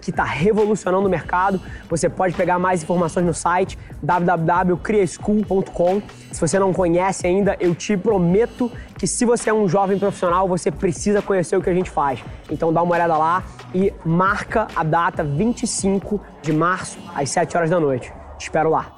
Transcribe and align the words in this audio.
que 0.00 0.10
está 0.10 0.24
revolucionando 0.24 1.06
o 1.06 1.10
mercado. 1.10 1.60
Você 1.88 2.08
pode 2.08 2.34
pegar 2.34 2.58
mais 2.58 2.82
informações 2.82 3.24
no 3.24 3.34
site 3.34 3.78
www.criaschool.com. 4.02 6.02
Se 6.32 6.40
você 6.40 6.58
não 6.58 6.72
conhece 6.72 7.26
ainda, 7.26 7.56
eu 7.60 7.74
te 7.74 7.96
prometo 7.96 8.70
que 8.96 9.06
se 9.06 9.24
você 9.24 9.50
é 9.50 9.54
um 9.54 9.68
jovem 9.68 9.98
profissional, 9.98 10.48
você 10.48 10.70
precisa 10.70 11.22
conhecer 11.22 11.56
o 11.56 11.62
que 11.62 11.70
a 11.70 11.74
gente 11.74 11.90
faz. 11.90 12.20
Então 12.50 12.72
dá 12.72 12.82
uma 12.82 12.94
olhada 12.94 13.16
lá 13.16 13.42
e 13.74 13.92
marca 14.04 14.68
a 14.74 14.82
data 14.82 15.22
25 15.22 16.20
de 16.42 16.52
março 16.52 16.98
às 17.14 17.30
7 17.30 17.56
horas 17.56 17.70
da 17.70 17.80
noite. 17.80 18.12
Te 18.38 18.42
espero 18.42 18.70
lá. 18.70 18.97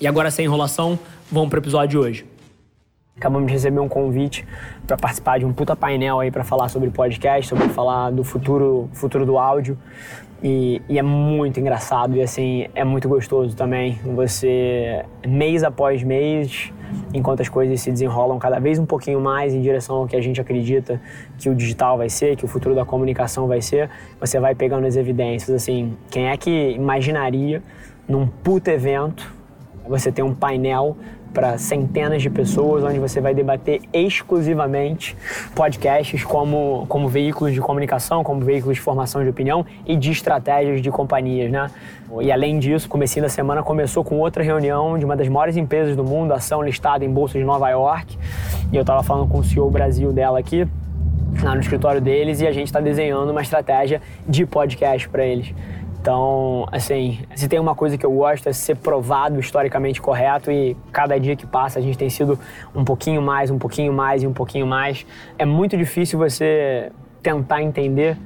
E 0.00 0.06
agora, 0.06 0.30
sem 0.30 0.44
enrolação, 0.44 0.98
vamos 1.30 1.50
pro 1.50 1.58
episódio 1.60 1.88
de 1.88 1.98
hoje. 1.98 2.34
Acabamos 3.16 3.46
de 3.46 3.52
receber 3.52 3.78
um 3.78 3.88
convite 3.88 4.44
para 4.86 4.96
participar 4.96 5.38
de 5.38 5.44
um 5.44 5.52
puta 5.52 5.76
painel 5.76 6.18
aí 6.18 6.32
para 6.32 6.42
falar 6.42 6.68
sobre 6.68 6.90
podcast, 6.90 7.48
sobre 7.48 7.68
falar 7.68 8.10
do 8.10 8.24
futuro, 8.24 8.90
futuro 8.92 9.24
do 9.24 9.38
áudio. 9.38 9.78
E, 10.42 10.82
e, 10.88 10.98
é 10.98 11.02
muito 11.02 11.58
engraçado 11.60 12.16
e 12.16 12.22
assim, 12.22 12.66
é 12.74 12.82
muito 12.82 13.08
gostoso 13.08 13.56
também. 13.56 14.00
Você, 14.14 15.04
mês 15.26 15.62
após 15.62 16.02
mês, 16.02 16.72
enquanto 17.14 17.40
as 17.40 17.48
coisas 17.48 17.80
se 17.80 17.90
desenrolam 17.90 18.38
cada 18.38 18.58
vez 18.58 18.78
um 18.78 18.84
pouquinho 18.84 19.20
mais 19.20 19.54
em 19.54 19.62
direção 19.62 19.96
ao 19.96 20.06
que 20.06 20.16
a 20.16 20.20
gente 20.20 20.40
acredita 20.40 21.00
que 21.38 21.48
o 21.48 21.54
digital 21.54 21.96
vai 21.96 22.10
ser, 22.10 22.36
que 22.36 22.44
o 22.44 22.48
futuro 22.48 22.74
da 22.74 22.84
comunicação 22.84 23.46
vai 23.46 23.62
ser, 23.62 23.88
você 24.20 24.40
vai 24.40 24.54
pegando 24.54 24.86
as 24.86 24.96
evidências. 24.96 25.54
Assim, 25.54 25.96
quem 26.10 26.28
é 26.28 26.36
que 26.36 26.72
imaginaria 26.72 27.62
num 28.08 28.26
puto 28.26 28.70
evento 28.70 29.32
você 29.86 30.10
ter 30.10 30.22
um 30.22 30.34
painel 30.34 30.96
para 31.34 31.58
centenas 31.58 32.22
de 32.22 32.30
pessoas, 32.30 32.84
onde 32.84 33.00
você 33.00 33.20
vai 33.20 33.34
debater 33.34 33.82
exclusivamente 33.92 35.16
podcasts 35.54 36.22
como, 36.22 36.86
como 36.88 37.08
veículos 37.08 37.52
de 37.52 37.60
comunicação, 37.60 38.22
como 38.22 38.40
veículos 38.40 38.76
de 38.76 38.80
formação 38.80 39.22
de 39.22 39.28
opinião 39.28 39.66
e 39.84 39.96
de 39.96 40.12
estratégias 40.12 40.80
de 40.80 40.90
companhias, 40.92 41.50
né? 41.50 41.68
E 42.20 42.30
além 42.30 42.60
disso, 42.60 42.88
comecinho 42.88 43.24
da 43.24 43.28
semana 43.28 43.64
começou 43.64 44.04
com 44.04 44.20
outra 44.20 44.44
reunião 44.44 44.96
de 44.96 45.04
uma 45.04 45.16
das 45.16 45.28
maiores 45.28 45.56
empresas 45.56 45.96
do 45.96 46.04
mundo, 46.04 46.32
ação 46.32 46.62
listada 46.62 47.04
em 47.04 47.10
bolsa 47.10 47.36
de 47.36 47.44
Nova 47.44 47.68
York, 47.68 48.16
e 48.72 48.76
eu 48.76 48.82
estava 48.82 49.02
falando 49.02 49.28
com 49.28 49.38
o 49.38 49.44
CEO 49.44 49.68
Brasil 49.68 50.12
dela 50.12 50.38
aqui, 50.38 50.68
lá 51.42 51.52
no 51.54 51.60
escritório 51.60 52.00
deles, 52.00 52.40
e 52.40 52.46
a 52.46 52.52
gente 52.52 52.66
está 52.66 52.80
desenhando 52.80 53.30
uma 53.30 53.42
estratégia 53.42 54.00
de 54.28 54.46
podcast 54.46 55.08
para 55.08 55.26
eles. 55.26 55.52
Então, 56.04 56.66
assim, 56.70 57.20
se 57.34 57.48
tem 57.48 57.58
uma 57.58 57.74
coisa 57.74 57.96
que 57.96 58.04
eu 58.04 58.12
gosto 58.12 58.46
é 58.46 58.52
ser 58.52 58.76
provado 58.76 59.40
historicamente 59.40 60.02
correto 60.02 60.52
e 60.52 60.76
cada 60.92 61.18
dia 61.18 61.34
que 61.34 61.46
passa 61.46 61.78
a 61.78 61.82
gente 61.82 61.96
tem 61.96 62.10
sido 62.10 62.38
um 62.74 62.84
pouquinho 62.84 63.22
mais, 63.22 63.50
um 63.50 63.58
pouquinho 63.58 63.90
mais 63.90 64.22
e 64.22 64.26
um 64.26 64.32
pouquinho 64.34 64.66
mais. 64.66 65.06
É 65.38 65.46
muito 65.46 65.78
difícil 65.78 66.18
você 66.18 66.92
tentar 67.22 67.62
entender 67.62 68.18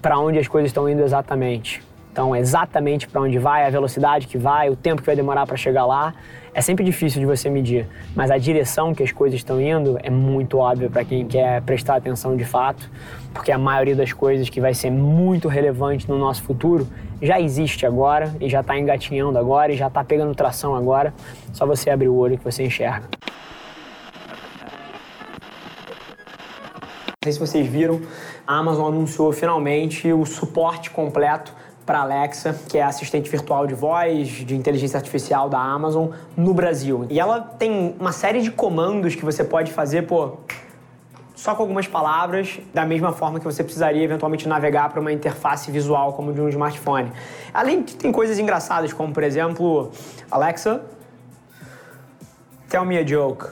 para 0.00 0.16
onde 0.20 0.38
as 0.38 0.46
coisas 0.46 0.70
estão 0.70 0.88
indo 0.88 1.02
exatamente. 1.02 1.82
Então, 2.16 2.34
exatamente 2.34 3.06
para 3.06 3.20
onde 3.20 3.38
vai, 3.38 3.66
a 3.66 3.68
velocidade 3.68 4.26
que 4.26 4.38
vai, 4.38 4.70
o 4.70 4.74
tempo 4.74 5.02
que 5.02 5.06
vai 5.06 5.14
demorar 5.14 5.46
para 5.46 5.54
chegar 5.54 5.84
lá, 5.84 6.14
é 6.54 6.62
sempre 6.62 6.82
difícil 6.82 7.20
de 7.20 7.26
você 7.26 7.50
medir. 7.50 7.86
Mas 8.14 8.30
a 8.30 8.38
direção 8.38 8.94
que 8.94 9.02
as 9.02 9.12
coisas 9.12 9.38
estão 9.38 9.60
indo 9.60 9.98
é 10.02 10.08
muito 10.08 10.56
óbvia 10.56 10.88
para 10.88 11.04
quem 11.04 11.26
quer 11.26 11.60
prestar 11.60 11.96
atenção 11.96 12.34
de 12.34 12.42
fato, 12.42 12.90
porque 13.34 13.52
a 13.52 13.58
maioria 13.58 13.94
das 13.94 14.14
coisas 14.14 14.48
que 14.48 14.62
vai 14.62 14.72
ser 14.72 14.90
muito 14.90 15.46
relevante 15.46 16.08
no 16.08 16.16
nosso 16.16 16.42
futuro 16.42 16.88
já 17.20 17.38
existe 17.38 17.84
agora 17.84 18.34
e 18.40 18.48
já 18.48 18.60
está 18.62 18.78
engatinhando 18.78 19.38
agora 19.38 19.70
e 19.70 19.76
já 19.76 19.88
está 19.88 20.02
pegando 20.02 20.34
tração 20.34 20.74
agora. 20.74 21.12
Só 21.52 21.66
você 21.66 21.90
abrir 21.90 22.08
o 22.08 22.16
olho 22.16 22.38
que 22.38 22.44
você 22.44 22.64
enxerga. 22.64 23.08
Não 27.08 27.24
sei 27.24 27.32
se 27.32 27.38
vocês 27.38 27.66
viram, 27.66 28.00
a 28.46 28.56
Amazon 28.56 28.86
anunciou 28.86 29.30
finalmente 29.32 30.10
o 30.10 30.24
suporte 30.24 30.88
completo 30.88 31.52
para 31.86 32.00
Alexa, 32.00 32.58
que 32.68 32.76
é 32.76 32.82
assistente 32.82 33.30
virtual 33.30 33.64
de 33.64 33.74
voz, 33.74 34.28
de 34.28 34.56
inteligência 34.56 34.98
artificial 34.98 35.48
da 35.48 35.60
Amazon 35.60 36.08
no 36.36 36.52
Brasil. 36.52 37.06
E 37.08 37.20
ela 37.20 37.40
tem 37.40 37.94
uma 37.98 38.10
série 38.10 38.42
de 38.42 38.50
comandos 38.50 39.14
que 39.14 39.24
você 39.24 39.44
pode 39.44 39.72
fazer, 39.72 40.02
pô, 40.02 40.32
só 41.36 41.54
com 41.54 41.62
algumas 41.62 41.86
palavras, 41.86 42.58
da 42.74 42.84
mesma 42.84 43.12
forma 43.12 43.38
que 43.38 43.44
você 43.44 43.62
precisaria 43.62 44.02
eventualmente 44.02 44.48
navegar 44.48 44.88
para 44.88 45.00
uma 45.00 45.12
interface 45.12 45.70
visual 45.70 46.14
como 46.14 46.32
de 46.32 46.40
um 46.40 46.48
smartphone. 46.48 47.12
Além 47.54 47.82
de 47.82 47.94
tem 47.94 48.10
coisas 48.10 48.38
engraçadas, 48.38 48.92
como 48.92 49.12
por 49.12 49.22
exemplo, 49.22 49.92
Alexa, 50.28 50.82
tell 52.68 52.84
me 52.84 52.98
a 52.98 53.04
joke. 53.06 53.46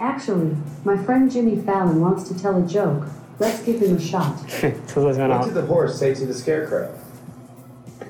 Actually, 0.00 0.56
my 0.84 0.96
friend 0.96 1.30
Jimmy 1.30 1.60
Fallon 1.62 2.00
wants 2.00 2.24
to 2.28 2.34
tell 2.34 2.56
a 2.56 2.66
joke. 2.66 3.06
Let's 3.38 3.62
give 3.64 3.80
him 3.80 3.96
a 3.96 4.00
shot. 4.00 4.36
What 4.94 5.44
did 5.44 5.54
the 5.54 5.66
horse 5.66 5.98
say 5.98 6.14
to 6.14 6.26
the 6.26 6.34
scarecrow? 6.34 6.90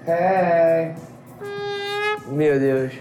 Hey. 0.05 0.95
Meu 2.27 2.59
Deus. 2.59 2.93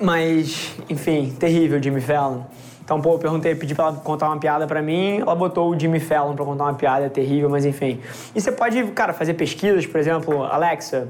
Mas, 0.00 0.76
enfim, 0.88 1.34
terrível 1.38 1.82
Jimmy 1.82 2.00
Fallon. 2.00 2.44
Então, 2.84 3.00
pô, 3.00 3.14
eu 3.14 3.18
perguntei, 3.18 3.54
pedi 3.54 3.74
pra 3.74 3.86
ela 3.86 3.96
contar 3.96 4.26
uma 4.28 4.38
piada 4.38 4.64
pra 4.66 4.80
mim, 4.80 5.20
ela 5.20 5.34
botou 5.34 5.74
o 5.74 5.78
Jimmy 5.78 5.98
Fallon 5.98 6.36
pra 6.36 6.44
contar 6.44 6.64
uma 6.64 6.74
piada 6.74 7.10
terrível, 7.10 7.50
mas 7.50 7.64
enfim. 7.64 8.00
E 8.32 8.40
você 8.40 8.52
pode, 8.52 8.80
cara, 8.92 9.12
fazer 9.12 9.34
pesquisas, 9.34 9.84
por 9.86 9.98
exemplo, 9.98 10.44
Alexa, 10.44 11.08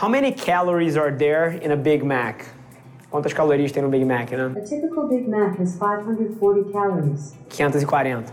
how 0.00 0.08
many 0.08 0.32
calories 0.32 0.96
are 0.96 1.14
there 1.14 1.60
in 1.62 1.70
a 1.70 1.76
Big 1.76 2.02
Mac? 2.02 2.42
Quantas 3.10 3.32
calorias 3.34 3.70
tem 3.70 3.82
no 3.82 3.90
Big 3.90 4.04
Mac, 4.04 4.30
né? 4.30 4.52
A 4.56 4.60
typical 4.60 5.08
Big 5.08 5.28
Mac 5.28 5.60
has 5.60 5.76
540 5.76 6.72
calories. 6.72 7.34
540. 7.50 8.32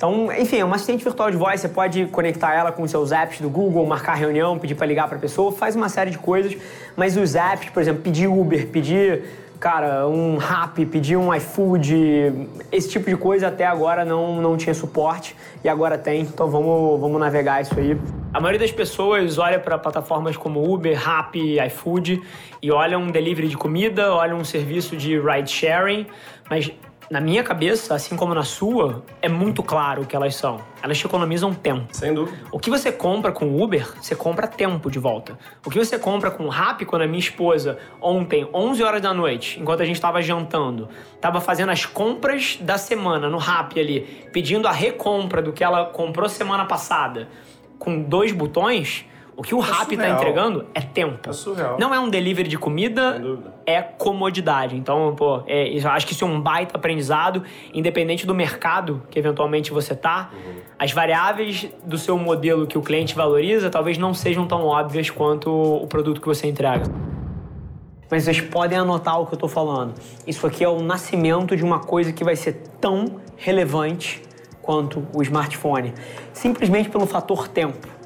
Então, 0.00 0.32
enfim, 0.32 0.56
é 0.56 0.64
uma 0.64 0.76
assistente 0.76 1.04
virtual 1.04 1.30
de 1.30 1.36
voz, 1.36 1.60
você 1.60 1.68
pode 1.68 2.06
conectar 2.06 2.54
ela 2.54 2.72
com 2.72 2.82
os 2.82 2.90
seus 2.90 3.12
apps 3.12 3.38
do 3.38 3.50
Google, 3.50 3.84
marcar 3.84 4.14
reunião, 4.14 4.58
pedir 4.58 4.74
para 4.74 4.86
ligar 4.86 5.06
para 5.06 5.18
a 5.18 5.20
pessoa, 5.20 5.52
faz 5.52 5.76
uma 5.76 5.90
série 5.90 6.10
de 6.10 6.16
coisas, 6.16 6.56
mas 6.96 7.18
os 7.18 7.34
apps, 7.34 7.68
por 7.68 7.82
exemplo, 7.82 8.00
pedir 8.00 8.26
Uber, 8.26 8.66
pedir, 8.68 9.24
cara, 9.60 10.08
um 10.08 10.38
Rap, 10.38 10.86
pedir 10.86 11.18
um 11.18 11.34
iFood, 11.34 12.48
esse 12.72 12.88
tipo 12.88 13.10
de 13.10 13.16
coisa 13.18 13.48
até 13.48 13.66
agora 13.66 14.02
não, 14.02 14.40
não 14.40 14.56
tinha 14.56 14.72
suporte 14.72 15.36
e 15.62 15.68
agora 15.68 15.98
tem, 15.98 16.22
então 16.22 16.48
vamos, 16.48 16.98
vamos 16.98 17.20
navegar 17.20 17.60
isso 17.60 17.78
aí. 17.78 17.94
A 18.32 18.40
maioria 18.40 18.60
das 18.60 18.72
pessoas 18.72 19.36
olha 19.36 19.60
para 19.60 19.76
plataformas 19.76 20.34
como 20.34 20.64
Uber, 20.72 20.98
Rap, 20.98 21.36
iFood 21.66 22.22
e 22.62 22.72
olham 22.72 23.02
um 23.02 23.10
delivery 23.10 23.48
de 23.48 23.56
comida, 23.58 24.14
olham 24.14 24.38
um 24.38 24.44
serviço 24.44 24.96
de 24.96 25.20
ride 25.20 25.50
sharing, 25.50 26.06
mas 26.48 26.72
na 27.10 27.20
minha 27.20 27.42
cabeça, 27.42 27.92
assim 27.92 28.16
como 28.16 28.32
na 28.32 28.44
sua, 28.44 29.02
é 29.20 29.28
muito 29.28 29.64
claro 29.64 30.02
o 30.02 30.06
que 30.06 30.14
elas 30.14 30.36
são. 30.36 30.60
Elas 30.80 30.96
te 30.96 31.04
economizam 31.04 31.52
tempo. 31.52 31.92
Sem 31.92 32.14
dúvida. 32.14 32.38
O 32.52 32.58
que 32.60 32.70
você 32.70 32.92
compra 32.92 33.32
com 33.32 33.60
Uber, 33.60 33.84
você 34.00 34.14
compra 34.14 34.46
tempo 34.46 34.88
de 34.88 35.00
volta. 35.00 35.36
O 35.66 35.70
que 35.70 35.76
você 35.76 35.98
compra 35.98 36.30
com 36.30 36.46
Rappi, 36.48 36.84
quando 36.84 37.02
a 37.02 37.08
minha 37.08 37.18
esposa, 37.18 37.78
ontem, 38.00 38.48
11 38.54 38.82
horas 38.84 39.02
da 39.02 39.12
noite, 39.12 39.58
enquanto 39.58 39.82
a 39.82 39.84
gente 39.84 39.96
estava 39.96 40.22
jantando, 40.22 40.88
estava 41.16 41.40
fazendo 41.40 41.70
as 41.70 41.84
compras 41.84 42.56
da 42.60 42.78
semana 42.78 43.28
no 43.28 43.38
Rappi 43.38 43.80
ali, 43.80 44.28
pedindo 44.32 44.68
a 44.68 44.72
recompra 44.72 45.42
do 45.42 45.52
que 45.52 45.64
ela 45.64 45.86
comprou 45.86 46.28
semana 46.28 46.64
passada, 46.64 47.28
com 47.76 48.00
dois 48.00 48.30
botões, 48.30 49.04
O 49.40 49.42
que 49.42 49.54
o 49.54 49.58
É 49.58 49.62
Rappi 49.62 49.96
tá 49.96 50.02
surreal. 50.02 50.16
entregando 50.18 50.66
é 50.74 50.82
tempo. 50.82 51.30
É 51.30 51.32
surreal. 51.32 51.78
Não 51.80 51.94
é 51.94 51.98
um 51.98 52.10
delivery 52.10 52.46
de 52.46 52.58
comida, 52.58 53.22
é 53.64 53.80
comodidade. 53.80 54.76
Então, 54.76 55.14
pô, 55.16 55.42
é, 55.46 55.74
acho 55.82 56.06
que 56.06 56.12
isso 56.12 56.26
é 56.26 56.28
um 56.28 56.38
baita 56.38 56.76
aprendizado, 56.76 57.42
independente 57.72 58.26
do 58.26 58.34
mercado 58.34 59.02
que 59.08 59.18
eventualmente 59.18 59.72
você 59.72 59.96
tá. 59.96 60.30
As 60.78 60.92
variáveis 60.92 61.66
do 61.82 61.96
seu 61.96 62.18
modelo 62.18 62.66
que 62.66 62.76
o 62.76 62.82
cliente 62.82 63.14
valoriza 63.14 63.70
talvez 63.70 63.96
não 63.96 64.12
sejam 64.12 64.46
tão 64.46 64.66
óbvias 64.66 65.08
quanto 65.08 65.50
o 65.50 65.86
produto 65.86 66.20
que 66.20 66.26
você 66.26 66.46
entrega. 66.46 66.84
Mas 68.10 68.24
vocês 68.24 68.42
podem 68.42 68.76
anotar 68.76 69.22
o 69.22 69.26
que 69.26 69.32
eu 69.32 69.38
tô 69.38 69.48
falando. 69.48 69.94
Isso 70.26 70.46
aqui 70.46 70.62
é 70.62 70.68
o 70.68 70.82
nascimento 70.82 71.56
de 71.56 71.64
uma 71.64 71.78
coisa 71.78 72.12
que 72.12 72.22
vai 72.22 72.36
ser 72.36 72.60
tão 72.78 73.22
relevante 73.38 74.20
quanto 74.60 75.06
o 75.14 75.22
smartphone. 75.22 75.94
Simplesmente 76.34 76.90
pelo 76.90 77.06
fator 77.06 77.48
tempo. 77.48 77.99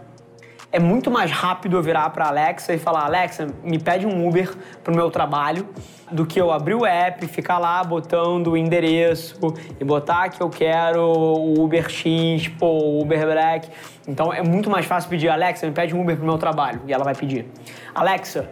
É 0.74 0.80
muito 0.80 1.08
mais 1.08 1.30
rápido 1.30 1.76
eu 1.76 1.82
virar 1.84 2.10
para 2.10 2.26
Alexa 2.26 2.74
e 2.74 2.78
falar: 2.80 3.04
Alexa, 3.04 3.46
me 3.62 3.78
pede 3.78 4.08
um 4.08 4.26
Uber 4.26 4.52
pro 4.82 4.92
meu 4.92 5.08
trabalho, 5.08 5.68
do 6.10 6.26
que 6.26 6.40
eu 6.40 6.50
abrir 6.50 6.74
o 6.74 6.84
app, 6.84 7.24
ficar 7.28 7.58
lá 7.58 7.84
botando 7.84 8.48
o 8.48 8.56
endereço 8.56 9.38
e 9.78 9.84
botar 9.84 10.30
que 10.30 10.42
eu 10.42 10.50
quero 10.50 11.00
o 11.00 11.62
Uber 11.62 11.88
X, 11.88 12.48
pô, 12.48 12.66
o 12.66 13.02
Uber 13.02 13.24
Black. 13.24 13.68
Então 14.08 14.32
é 14.32 14.42
muito 14.42 14.68
mais 14.68 14.84
fácil 14.84 15.08
pedir: 15.08 15.28
Alexa, 15.28 15.64
me 15.64 15.72
pede 15.72 15.94
um 15.94 16.00
Uber 16.00 16.16
pro 16.16 16.26
meu 16.26 16.38
trabalho. 16.38 16.80
E 16.88 16.92
ela 16.92 17.04
vai 17.04 17.14
pedir: 17.14 17.46
Alexa, 17.94 18.50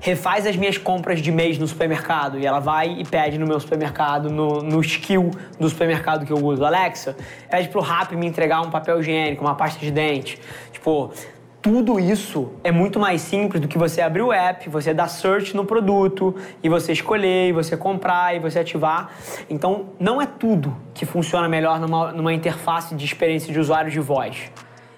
refaz 0.00 0.46
as 0.46 0.56
minhas 0.56 0.78
compras 0.78 1.20
de 1.20 1.30
mês 1.30 1.58
no 1.58 1.66
supermercado. 1.66 2.38
E 2.38 2.46
ela 2.46 2.60
vai 2.60 2.92
e 2.98 3.04
pede 3.04 3.36
no 3.36 3.46
meu 3.46 3.60
supermercado, 3.60 4.30
no, 4.30 4.62
no 4.62 4.80
skill 4.80 5.32
do 5.60 5.68
supermercado 5.68 6.24
que 6.24 6.32
eu 6.32 6.42
uso. 6.42 6.64
Alexa, 6.64 7.14
pede 7.50 7.68
pro 7.68 7.82
Rappi 7.82 8.16
me 8.16 8.26
entregar 8.26 8.62
um 8.62 8.70
papel 8.70 9.00
higiênico, 9.00 9.44
uma 9.44 9.54
pasta 9.54 9.78
de 9.78 9.90
dente. 9.90 10.40
Tipo, 10.72 11.12
tudo 11.60 11.98
isso 11.98 12.52
é 12.62 12.70
muito 12.70 13.00
mais 13.00 13.20
simples 13.20 13.60
do 13.60 13.68
que 13.68 13.76
você 13.76 14.00
abrir 14.00 14.22
o 14.22 14.32
app, 14.32 14.68
você 14.68 14.94
dar 14.94 15.08
search 15.08 15.56
no 15.56 15.64
produto 15.64 16.34
e 16.62 16.68
você 16.68 16.92
escolher, 16.92 17.48
e 17.48 17.52
você 17.52 17.76
comprar 17.76 18.36
e 18.36 18.38
você 18.38 18.60
ativar. 18.60 19.10
Então, 19.50 19.86
não 19.98 20.22
é 20.22 20.26
tudo 20.26 20.76
que 20.94 21.04
funciona 21.04 21.48
melhor 21.48 21.80
numa, 21.80 22.12
numa 22.12 22.32
interface 22.32 22.94
de 22.94 23.04
experiência 23.04 23.52
de 23.52 23.58
usuário 23.58 23.90
de 23.90 24.00
voz 24.00 24.50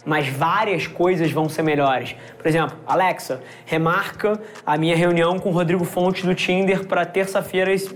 mas 0.05 0.29
várias 0.29 0.87
coisas 0.87 1.31
vão 1.31 1.47
ser 1.49 1.63
melhores. 1.63 2.17
Por 2.39 2.47
exemplo, 2.47 2.77
Alexa, 2.87 3.43
remarca 3.67 4.41
a 4.65 4.79
minha 4.79 4.97
reunião 4.97 5.39
com 5.39 5.51
o 5.51 5.53
Rodrigo 5.53 5.85
Fontes 5.85 6.25
do 6.25 6.35
Tinder 6.35 6.87
para 6.87 7.05
terça-feira, 7.05 7.73
às 7.73 7.95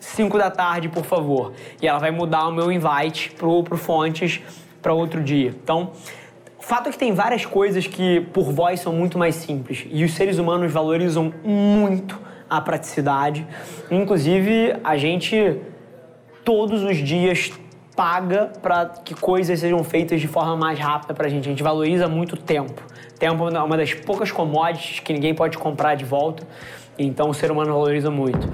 5 0.00 0.38
da 0.38 0.50
tarde, 0.50 0.88
por 0.88 1.04
favor. 1.04 1.52
E 1.82 1.86
ela 1.86 1.98
vai 1.98 2.10
mudar 2.10 2.48
o 2.48 2.52
meu 2.52 2.72
invite 2.72 3.30
pro, 3.32 3.62
pro 3.62 3.76
Fontes 3.76 4.40
para 4.80 4.94
outro 4.94 5.22
dia. 5.22 5.54
Então, 5.62 5.92
o 5.92 6.23
fato 6.64 6.88
é 6.88 6.92
que 6.92 6.98
tem 6.98 7.12
várias 7.12 7.44
coisas 7.44 7.86
que 7.86 8.20
por 8.32 8.50
voz 8.50 8.80
são 8.80 8.92
muito 8.92 9.18
mais 9.18 9.34
simples 9.34 9.86
e 9.90 10.02
os 10.02 10.12
seres 10.12 10.38
humanos 10.38 10.72
valorizam 10.72 11.32
muito 11.44 12.18
a 12.48 12.60
praticidade. 12.60 13.46
Inclusive, 13.90 14.76
a 14.82 14.96
gente 14.96 15.60
todos 16.44 16.82
os 16.82 16.96
dias 16.96 17.52
paga 17.94 18.52
para 18.60 18.86
que 18.86 19.14
coisas 19.14 19.60
sejam 19.60 19.84
feitas 19.84 20.20
de 20.20 20.26
forma 20.26 20.56
mais 20.56 20.78
rápida 20.78 21.14
pra 21.14 21.28
gente. 21.28 21.46
A 21.46 21.50
gente 21.50 21.62
valoriza 21.62 22.08
muito 22.08 22.34
o 22.34 22.36
tempo. 22.36 22.82
Tempo 23.18 23.48
é 23.48 23.62
uma 23.62 23.76
das 23.76 23.94
poucas 23.94 24.32
commodities 24.32 25.00
que 25.00 25.12
ninguém 25.12 25.34
pode 25.34 25.58
comprar 25.58 25.94
de 25.94 26.04
volta. 26.04 26.46
Então 26.98 27.30
o 27.30 27.34
ser 27.34 27.50
humano 27.50 27.72
valoriza 27.72 28.10
muito. 28.10 28.48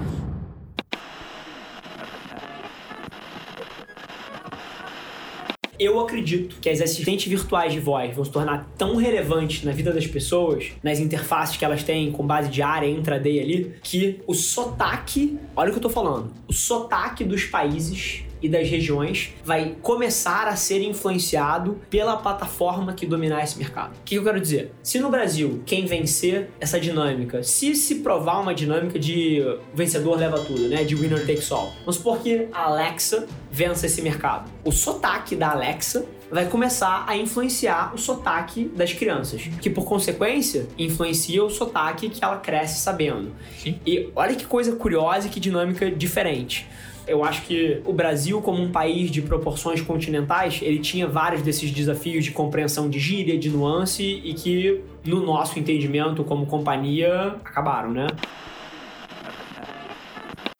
Eu 5.83 5.99
acredito 5.99 6.57
que 6.61 6.69
as 6.69 6.79
assistentes 6.79 7.25
virtuais 7.25 7.73
de 7.73 7.79
voz 7.79 8.15
vão 8.15 8.23
se 8.23 8.29
tornar 8.29 8.69
tão 8.77 8.97
relevantes 8.97 9.63
na 9.63 9.71
vida 9.71 9.91
das 9.91 10.05
pessoas, 10.05 10.73
nas 10.83 10.99
interfaces 10.99 11.57
que 11.57 11.65
elas 11.65 11.83
têm 11.83 12.11
com 12.11 12.23
base 12.23 12.51
diária, 12.51 12.87
intraday 12.87 13.39
ali, 13.39 13.73
que 13.81 14.19
o 14.27 14.35
sotaque, 14.35 15.39
olha 15.55 15.69
o 15.69 15.71
que 15.71 15.79
eu 15.79 15.81
tô 15.81 15.89
falando, 15.89 16.31
o 16.47 16.53
sotaque 16.53 17.23
dos 17.23 17.45
países 17.45 18.23
e 18.41 18.49
das 18.49 18.69
regiões 18.69 19.33
vai 19.43 19.75
começar 19.81 20.47
a 20.47 20.55
ser 20.55 20.81
influenciado 20.81 21.79
pela 21.89 22.17
plataforma 22.17 22.93
que 22.93 23.05
dominar 23.05 23.43
esse 23.43 23.57
mercado. 23.57 23.91
O 23.91 24.03
que 24.03 24.15
eu 24.15 24.23
quero 24.23 24.39
dizer? 24.39 24.71
Se 24.83 24.99
no 24.99 25.09
Brasil 25.09 25.61
quem 25.65 25.85
vencer 25.85 26.49
essa 26.59 26.79
dinâmica, 26.79 27.43
se 27.43 27.75
se 27.75 27.95
provar 27.95 28.39
uma 28.39 28.53
dinâmica 28.53 28.97
de 28.97 29.41
vencedor 29.73 30.17
leva 30.17 30.39
tudo, 30.39 30.67
né, 30.67 30.83
de 30.83 30.95
winner 30.95 31.25
takes 31.25 31.51
all, 31.51 31.71
vamos 31.79 31.97
supor 31.97 32.19
que 32.19 32.47
a 32.51 32.63
Alexa 32.65 33.27
vença 33.51 33.85
esse 33.85 34.01
mercado. 34.01 34.49
O 34.63 34.71
sotaque 34.71 35.35
da 35.35 35.51
Alexa 35.51 36.05
vai 36.31 36.45
começar 36.47 37.03
a 37.07 37.17
influenciar 37.17 37.93
o 37.93 37.97
sotaque 37.97 38.63
das 38.73 38.93
crianças, 38.93 39.49
que 39.61 39.69
por 39.69 39.83
consequência 39.83 40.65
influencia 40.77 41.43
o 41.43 41.49
sotaque 41.49 42.09
que 42.09 42.23
ela 42.23 42.37
cresce 42.37 42.79
sabendo. 42.79 43.33
Sim. 43.57 43.79
E 43.85 44.09
olha 44.15 44.33
que 44.33 44.45
coisa 44.45 44.73
curiosa 44.75 45.27
e 45.27 45.29
que 45.29 45.39
dinâmica 45.39 45.91
diferente. 45.91 46.67
Eu 47.07 47.23
acho 47.23 47.41
que 47.43 47.81
o 47.85 47.93
Brasil, 47.93 48.41
como 48.41 48.61
um 48.61 48.71
país 48.71 49.09
de 49.09 49.21
proporções 49.21 49.81
continentais, 49.81 50.59
ele 50.61 50.79
tinha 50.79 51.07
vários 51.07 51.41
desses 51.41 51.71
desafios 51.71 52.23
de 52.23 52.31
compreensão 52.31 52.89
de 52.89 52.99
gíria, 52.99 53.37
de 53.37 53.49
nuance 53.49 54.03
e 54.23 54.33
que, 54.33 54.81
no 55.05 55.25
nosso 55.25 55.57
entendimento 55.59 56.23
como 56.23 56.45
companhia, 56.45 57.35
acabaram, 57.43 57.91
né? 57.91 58.07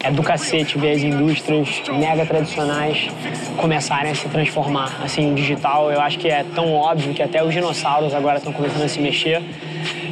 É 0.03 0.09
do 0.09 0.23
cacete 0.23 0.79
ver 0.79 0.93
as 0.93 1.03
indústrias 1.03 1.83
mega 1.89 2.25
tradicionais 2.25 3.07
começarem 3.55 4.11
a 4.11 4.15
se 4.15 4.27
transformar. 4.29 4.99
Assim, 5.03 5.35
digital, 5.35 5.91
eu 5.91 6.01
acho 6.01 6.17
que 6.17 6.27
é 6.27 6.43
tão 6.55 6.73
óbvio 6.73 7.13
que 7.13 7.21
até 7.21 7.43
os 7.43 7.53
dinossauros 7.53 8.11
agora 8.11 8.39
estão 8.39 8.51
começando 8.51 8.81
a 8.81 8.87
se 8.87 8.99
mexer. 8.99 9.43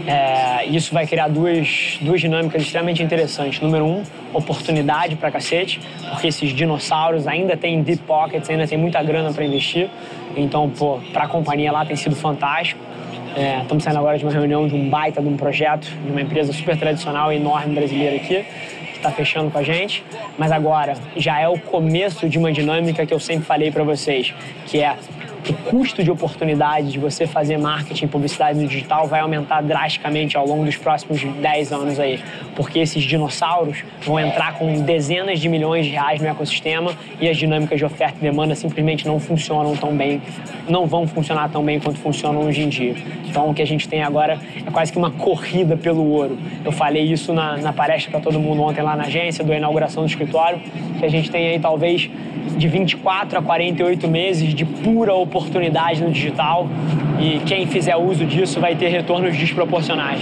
É, 0.10 0.66
isso 0.66 0.92
vai 0.92 1.06
criar 1.06 1.28
duas, 1.28 2.00
duas 2.02 2.20
dinâmicas 2.20 2.64
extremamente 2.64 3.04
interessantes. 3.04 3.62
Número 3.62 3.86
um, 3.86 4.02
oportunidade 4.34 5.16
pra 5.16 5.30
cacete, 5.30 5.80
porque 6.10 6.30
esses 6.30 6.50
dinossauros 6.50 7.28
ainda 7.28 7.56
têm 7.56 7.84
deep 7.84 8.02
pockets, 8.08 8.50
ainda 8.50 8.66
tem 8.66 8.76
muita 8.76 9.04
grana 9.04 9.32
para 9.32 9.46
investir. 9.46 9.88
Então, 10.36 10.68
pô, 10.68 11.00
pra 11.14 11.28
companhia 11.28 11.72
lá 11.72 11.86
tem 11.86 11.96
sido 11.96 12.16
fantástico. 12.16 12.82
É, 13.36 13.60
estamos 13.62 13.84
saindo 13.84 14.00
agora 14.00 14.18
de 14.18 14.26
uma 14.26 14.34
reunião 14.34 14.68
de 14.68 14.74
um 14.74 14.90
baita 14.90 15.22
de 15.22 15.28
um 15.28 15.38
projeto 15.38 15.86
de 16.04 16.12
uma 16.12 16.22
empresa 16.22 16.52
super 16.52 16.76
tradicional 16.76 17.32
enorme 17.32 17.76
brasileira 17.76 18.16
aqui, 18.16 18.44
que 18.92 18.98
está 18.98 19.12
fechando 19.12 19.52
com 19.52 19.60
a 19.60 19.64
gente. 19.64 20.04
Mas 20.40 20.52
agora 20.52 20.96
já 21.16 21.40
é 21.40 21.48
o 21.48 21.60
começo 21.60 22.28
de 22.28 22.40
uma 22.40 22.52
dinâmica 22.52 23.06
que 23.06 23.14
eu 23.14 23.20
sempre 23.20 23.46
falei 23.46 23.70
para 23.70 23.84
vocês, 23.84 24.34
que 24.66 24.80
é 24.80 24.96
o 25.48 25.54
custo 25.70 26.04
de 26.04 26.12
oportunidade 26.12 26.92
de 26.92 27.00
você 27.00 27.26
fazer 27.26 27.58
marketing 27.58 28.06
e 28.06 28.08
publicidade 28.08 28.60
no 28.60 28.68
digital 28.68 29.08
vai 29.08 29.20
aumentar 29.20 29.62
drasticamente 29.62 30.36
ao 30.36 30.46
longo 30.46 30.66
dos 30.66 30.76
próximos 30.76 31.24
10 31.24 31.72
anos 31.72 32.00
aí. 32.00 32.20
Porque 32.56 32.80
esses 32.80 33.04
dinossauros 33.04 33.84
vão 34.02 34.20
entrar 34.20 34.54
com 34.56 34.82
dezenas 34.82 35.40
de 35.40 35.48
milhões 35.48 35.86
de 35.86 35.92
reais 35.92 36.22
no 36.22 36.28
ecossistema 36.28 36.94
e 37.22 37.30
as 37.30 37.38
dinâmicas 37.38 37.78
de 37.78 37.86
oferta 37.86 38.18
e 38.20 38.22
demanda 38.22 38.54
simplesmente 38.56 39.08
não 39.08 39.20
funcionam 39.20 39.76
tão 39.76 39.96
bem, 39.96 40.22
não 40.68 40.86
vão 40.86 41.08
funcionar 41.08 41.50
tão 41.50 41.64
bem 41.64 41.80
quanto 41.80 42.00
funcionam 42.00 42.42
hoje 42.42 42.62
em 42.62 42.70
dia. 42.70 42.96
Então 43.26 43.50
o 43.50 43.54
que 43.54 43.62
a 43.62 43.68
gente 43.68 43.88
tem 43.88 44.04
agora 44.04 44.40
é 44.66 44.72
quase 44.72 44.92
que 44.92 44.98
uma 44.98 45.12
corrida 45.12 45.78
pelo 45.78 46.04
ouro. 46.10 46.38
Eu 46.66 46.72
falei 46.72 47.04
isso 47.04 47.34
na, 47.34 47.58
na 47.58 47.72
palestra 47.72 48.12
para 48.12 48.20
todo 48.20 48.40
mundo 48.40 48.62
ontem 48.62 48.82
lá 48.82 48.96
na 48.96 49.04
agência, 49.04 49.44
da 49.44 49.56
inauguração 49.56 50.04
do 50.04 50.10
escritório, 50.10 50.60
que 51.00 51.06
a 51.06 51.10
gente 51.10 51.32
tem 51.32 51.48
aí 51.48 51.60
talvez 51.60 52.10
de 52.60 52.68
24 52.68 53.40
a 53.40 53.42
48 53.42 54.08
meses 54.08 54.54
de 54.54 54.66
pura 54.66 55.14
oportunidade 55.14 56.04
no 56.04 56.12
digital 56.12 56.68
e 57.20 57.40
quem 57.46 57.66
fizer 57.66 57.96
uso 57.96 58.26
disso 58.26 58.60
vai 58.60 58.76
ter 58.76 58.90
retornos 58.90 59.36
desproporcionais. 59.36 60.22